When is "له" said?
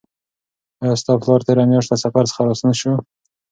1.91-1.97